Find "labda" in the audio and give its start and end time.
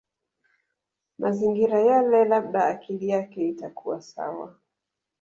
2.25-2.63